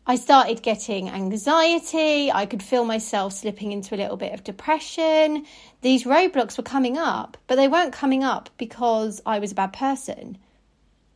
I 0.08 0.16
started 0.16 0.62
getting 0.62 1.10
anxiety. 1.10 2.32
I 2.32 2.46
could 2.46 2.64
feel 2.64 2.86
myself 2.86 3.34
slipping 3.34 3.74
into 3.74 3.94
a 3.94 3.98
little 3.98 4.16
bit 4.16 4.34
of 4.34 4.46
depression. 4.46 5.46
These 5.82 6.06
roadblocks 6.06 6.56
were 6.56 6.64
coming 6.64 6.98
up, 6.98 7.36
but 7.48 7.56
they 7.56 7.68
weren't 7.68 7.92
coming 7.92 8.24
up 8.24 8.50
because 8.58 9.22
I 9.26 9.40
was 9.40 9.52
a 9.52 9.56
bad 9.56 9.74
person. 9.74 10.38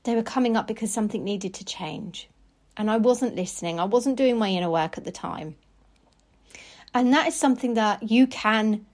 They 0.03 0.15
were 0.15 0.21
coming 0.21 0.57
up 0.57 0.67
because 0.67 0.91
something 0.91 1.23
needed 1.23 1.53
to 1.53 1.63
change. 1.63 2.27
And 2.75 2.89
I 2.89 2.97
wasn't 2.97 3.35
listening. 3.35 3.79
I 3.79 3.85
wasn't 3.85 4.17
doing 4.17 4.37
my 4.37 4.49
inner 4.49 4.69
work 4.69 4.97
at 4.97 5.05
the 5.05 5.11
time. 5.11 5.55
And 6.93 7.13
that 7.13 7.27
is 7.27 7.35
something 7.35 7.73
that 7.75 8.11
you 8.11 8.27
can 8.27 8.85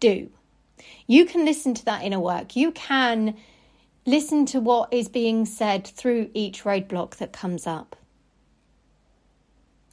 do. 0.00 0.30
You 1.06 1.24
can 1.24 1.44
listen 1.44 1.74
to 1.74 1.84
that 1.84 2.02
inner 2.02 2.20
work. 2.20 2.56
You 2.56 2.72
can 2.72 3.36
listen 4.06 4.46
to 4.46 4.60
what 4.60 4.92
is 4.92 5.08
being 5.08 5.46
said 5.46 5.86
through 5.86 6.30
each 6.34 6.64
roadblock 6.64 7.16
that 7.16 7.32
comes 7.32 7.66
up 7.66 7.96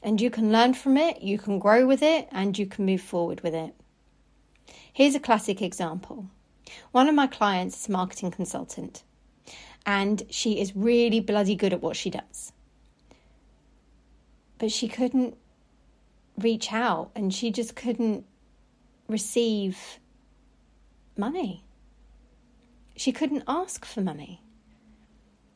and 0.04 0.20
you 0.20 0.30
can 0.30 0.52
learn 0.52 0.74
from 0.74 0.98
it, 0.98 1.22
you 1.22 1.38
can 1.38 1.60
grow 1.60 1.86
with 1.86 2.02
it, 2.02 2.28
and 2.32 2.58
you 2.58 2.66
can 2.66 2.86
move 2.86 3.02
forward 3.02 3.42
with 3.42 3.54
it. 3.54 3.74
Here's 4.92 5.16
a 5.16 5.20
classic 5.20 5.62
example. 5.62 6.28
One 6.92 7.08
of 7.08 7.16
my 7.16 7.28
clients 7.28 7.80
is 7.80 7.90
a 7.90 7.92
marketing 7.92 8.32
consultant, 8.32 9.04
and 9.86 10.24
she 10.30 10.60
is 10.60 10.76
really 10.76 11.20
bloody 11.20 11.56
good 11.56 11.74
at 11.74 11.82
what 11.82 11.96
she 11.96 12.10
does. 12.10 12.51
But 14.62 14.72
she 14.72 14.88
couldn't 14.88 15.36
reach 16.38 16.72
out 16.72 17.12
and 17.18 17.34
she 17.34 17.52
just 17.52 17.76
couldn't 17.76 18.24
receive 19.10 20.00
money. 21.18 21.66
She 22.96 23.12
couldn't 23.12 23.44
ask 23.46 23.84
for 23.84 24.00
money 24.00 24.42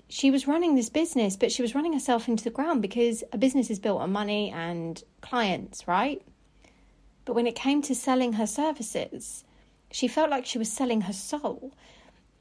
she 0.07 0.31
was 0.31 0.47
running 0.47 0.75
this 0.75 0.89
business, 0.89 1.35
but 1.35 1.51
she 1.51 1.61
was 1.61 1.73
running 1.73 1.93
herself 1.93 2.27
into 2.27 2.43
the 2.43 2.49
ground 2.49 2.81
because 2.81 3.23
a 3.31 3.37
business 3.37 3.69
is 3.69 3.79
built 3.79 4.01
on 4.01 4.11
money 4.11 4.51
and 4.51 5.03
clients, 5.21 5.87
right? 5.87 6.21
But 7.25 7.33
when 7.33 7.47
it 7.47 7.55
came 7.55 7.81
to 7.83 7.95
selling 7.95 8.33
her 8.33 8.45
services, 8.45 9.43
she 9.91 10.07
felt 10.07 10.29
like 10.29 10.45
she 10.45 10.57
was 10.57 10.71
selling 10.71 11.01
her 11.01 11.13
soul. 11.13 11.73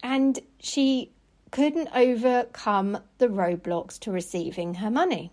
And 0.02 0.38
she 0.60 1.10
couldn't 1.50 1.88
overcome 1.94 2.98
the 3.18 3.28
roadblocks 3.28 3.98
to 4.00 4.12
receiving 4.12 4.74
her 4.74 4.90
money. 4.90 5.32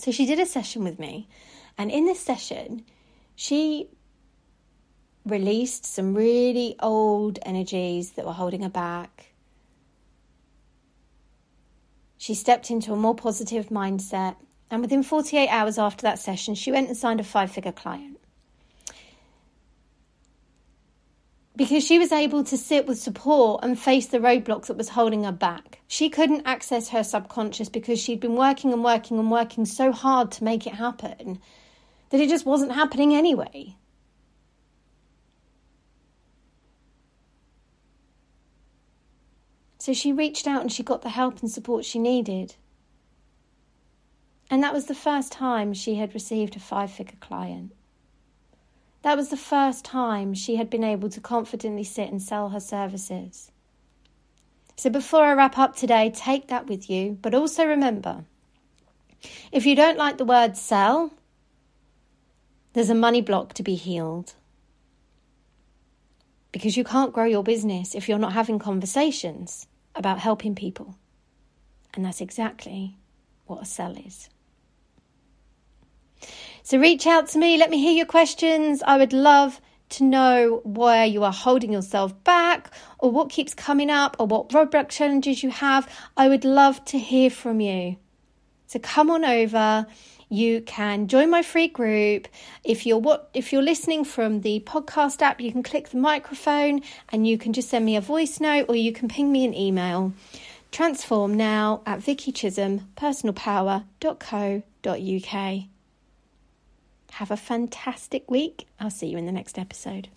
So 0.00 0.10
she 0.10 0.26
did 0.26 0.38
a 0.38 0.46
session 0.46 0.84
with 0.84 0.98
me. 0.98 1.28
And 1.78 1.90
in 1.90 2.04
this 2.04 2.20
session, 2.20 2.84
she 3.34 3.88
released 5.24 5.84
some 5.84 6.14
really 6.14 6.76
old 6.80 7.38
energies 7.42 8.12
that 8.12 8.26
were 8.26 8.32
holding 8.32 8.62
her 8.62 8.70
back 8.70 9.30
she 12.20 12.34
stepped 12.34 12.70
into 12.70 12.92
a 12.92 12.96
more 12.96 13.14
positive 13.14 13.70
mindset, 13.70 14.36
and 14.70 14.82
within 14.82 15.02
48 15.02 15.48
hours 15.48 15.78
after 15.78 16.02
that 16.02 16.18
session, 16.18 16.54
she 16.54 16.70
went 16.70 16.88
and 16.88 16.96
signed 16.96 17.18
a 17.18 17.24
five 17.24 17.50
figure 17.50 17.72
client. 17.72 18.19
Because 21.60 21.84
she 21.84 21.98
was 21.98 22.10
able 22.10 22.42
to 22.44 22.56
sit 22.56 22.86
with 22.86 22.98
support 22.98 23.62
and 23.62 23.78
face 23.78 24.06
the 24.06 24.16
roadblocks 24.16 24.68
that 24.68 24.78
was 24.78 24.88
holding 24.88 25.24
her 25.24 25.30
back. 25.30 25.80
She 25.86 26.08
couldn't 26.08 26.46
access 26.46 26.88
her 26.88 27.04
subconscious 27.04 27.68
because 27.68 28.00
she'd 28.00 28.18
been 28.18 28.34
working 28.34 28.72
and 28.72 28.82
working 28.82 29.18
and 29.18 29.30
working 29.30 29.66
so 29.66 29.92
hard 29.92 30.32
to 30.32 30.44
make 30.44 30.66
it 30.66 30.76
happen 30.76 31.38
that 32.08 32.18
it 32.18 32.30
just 32.30 32.46
wasn't 32.46 32.72
happening 32.72 33.14
anyway. 33.14 33.76
So 39.80 39.92
she 39.92 40.14
reached 40.14 40.46
out 40.46 40.62
and 40.62 40.72
she 40.72 40.82
got 40.82 41.02
the 41.02 41.10
help 41.10 41.42
and 41.42 41.50
support 41.50 41.84
she 41.84 41.98
needed. 41.98 42.54
And 44.50 44.62
that 44.62 44.72
was 44.72 44.86
the 44.86 44.94
first 44.94 45.30
time 45.30 45.74
she 45.74 45.96
had 45.96 46.14
received 46.14 46.56
a 46.56 46.58
five 46.58 46.90
figure 46.90 47.18
client. 47.20 47.72
That 49.02 49.16
was 49.16 49.30
the 49.30 49.36
first 49.36 49.84
time 49.84 50.34
she 50.34 50.56
had 50.56 50.68
been 50.68 50.84
able 50.84 51.08
to 51.10 51.20
confidently 51.20 51.84
sit 51.84 52.10
and 52.10 52.20
sell 52.20 52.50
her 52.50 52.60
services. 52.60 53.50
So 54.76 54.90
before 54.90 55.24
I 55.24 55.32
wrap 55.32 55.58
up 55.58 55.76
today, 55.76 56.10
take 56.14 56.48
that 56.48 56.66
with 56.66 56.88
you, 56.90 57.18
but 57.20 57.34
also 57.34 57.64
remember 57.64 58.24
if 59.52 59.66
you 59.66 59.74
don't 59.76 59.98
like 59.98 60.16
the 60.16 60.24
word 60.24 60.56
sell, 60.56 61.12
there's 62.72 62.90
a 62.90 62.94
money 62.94 63.20
block 63.20 63.52
to 63.54 63.62
be 63.62 63.74
healed. 63.74 64.34
Because 66.52 66.76
you 66.76 66.84
can't 66.84 67.12
grow 67.12 67.24
your 67.24 67.42
business 67.42 67.94
if 67.94 68.08
you're 68.08 68.18
not 68.18 68.32
having 68.32 68.58
conversations 68.58 69.66
about 69.94 70.18
helping 70.18 70.54
people. 70.54 70.96
And 71.94 72.04
that's 72.04 72.20
exactly 72.20 72.96
what 73.46 73.62
a 73.62 73.66
sell 73.66 73.96
is. 73.96 74.28
So 76.70 76.78
reach 76.78 77.04
out 77.04 77.26
to 77.30 77.38
me, 77.40 77.56
let 77.56 77.68
me 77.68 77.80
hear 77.80 77.94
your 77.94 78.06
questions. 78.06 78.80
I 78.86 78.96
would 78.96 79.12
love 79.12 79.60
to 79.88 80.04
know 80.04 80.60
where 80.62 81.04
you 81.04 81.24
are 81.24 81.32
holding 81.32 81.72
yourself 81.72 82.14
back 82.22 82.70
or 83.00 83.10
what 83.10 83.28
keeps 83.28 83.54
coming 83.54 83.90
up 83.90 84.14
or 84.20 84.28
what 84.28 84.50
roadblock 84.50 84.88
challenges 84.88 85.42
you 85.42 85.50
have. 85.50 85.92
I 86.16 86.28
would 86.28 86.44
love 86.44 86.84
to 86.84 86.96
hear 86.96 87.28
from 87.28 87.60
you. 87.60 87.96
So 88.68 88.78
come 88.78 89.10
on 89.10 89.24
over. 89.24 89.84
You 90.28 90.60
can 90.60 91.08
join 91.08 91.28
my 91.28 91.42
free 91.42 91.66
group. 91.66 92.28
If 92.62 92.86
you're 92.86 92.98
what 92.98 93.30
if 93.34 93.52
you're 93.52 93.62
listening 93.62 94.04
from 94.04 94.42
the 94.42 94.60
podcast 94.60 95.22
app, 95.22 95.40
you 95.40 95.50
can 95.50 95.64
click 95.64 95.88
the 95.88 95.96
microphone 95.96 96.82
and 97.08 97.26
you 97.26 97.36
can 97.36 97.52
just 97.52 97.68
send 97.68 97.84
me 97.84 97.96
a 97.96 98.00
voice 98.00 98.38
note 98.38 98.66
or 98.68 98.76
you 98.76 98.92
can 98.92 99.08
ping 99.08 99.32
me 99.32 99.44
an 99.44 99.54
email. 99.54 100.12
Transform 100.70 101.34
now 101.34 101.82
at 101.84 101.98
Vicky 101.98 102.30
Chisholm, 102.30 102.86
personalpower.co.uk. 102.96 105.79
Have 107.12 107.30
a 107.30 107.36
fantastic 107.36 108.30
week. 108.30 108.66
I'll 108.78 108.90
see 108.90 109.08
you 109.08 109.18
in 109.18 109.26
the 109.26 109.32
next 109.32 109.58
episode. 109.58 110.08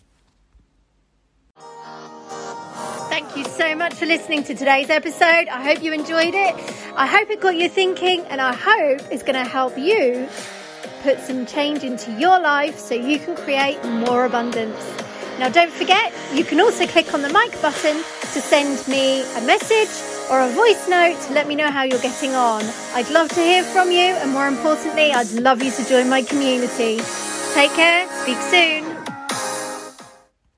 Thank 3.09 3.37
you 3.37 3.43
so 3.45 3.75
much 3.75 3.93
for 3.93 4.05
listening 4.05 4.43
to 4.45 4.55
today's 4.55 4.89
episode. 4.89 5.47
I 5.47 5.63
hope 5.63 5.83
you 5.83 5.93
enjoyed 5.93 6.33
it. 6.33 6.55
I 6.95 7.05
hope 7.05 7.29
it 7.29 7.41
got 7.41 7.55
you 7.55 7.69
thinking, 7.69 8.21
and 8.21 8.41
I 8.41 8.53
hope 8.53 9.01
it's 9.11 9.23
going 9.23 9.35
to 9.35 9.49
help 9.49 9.77
you 9.77 10.27
put 11.03 11.19
some 11.19 11.45
change 11.45 11.83
into 11.83 12.11
your 12.13 12.39
life 12.39 12.79
so 12.79 12.95
you 12.95 13.19
can 13.19 13.35
create 13.35 13.83
more 13.85 14.25
abundance. 14.25 14.79
Now, 15.39 15.49
don't 15.49 15.71
forget, 15.71 16.13
you 16.33 16.43
can 16.43 16.61
also 16.61 16.87
click 16.87 17.13
on 17.13 17.21
the 17.21 17.29
mic 17.29 17.61
button 17.61 17.97
to 17.97 18.41
send 18.41 18.87
me 18.87 19.21
a 19.21 19.41
message 19.41 20.12
or 20.33 20.41
a 20.41 20.49
voice 20.49 20.87
note 20.89 21.19
let 21.29 21.47
me 21.47 21.53
know 21.53 21.69
how 21.69 21.83
you're 21.83 22.01
getting 22.01 22.33
on. 22.33 22.63
I'd 22.95 23.09
love 23.11 23.29
to 23.29 23.41
hear 23.41 23.63
from 23.63 23.91
you, 23.91 24.15
and 24.21 24.31
more 24.31 24.47
importantly, 24.47 25.11
I'd 25.11 25.31
love 25.31 25.61
you 25.61 25.69
to 25.69 25.85
join 25.85 26.09
my 26.09 26.23
community. 26.23 26.99
Take 27.53 27.71
care, 27.73 28.07
speak 28.23 28.41
soon. 28.41 28.92